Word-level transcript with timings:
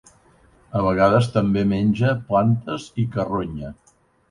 A 0.79 0.81
vegades 0.85 1.29
també 1.35 1.65
menja 1.75 2.15
plantes 2.33 2.91
i 3.05 3.09
carronya. 3.19 3.75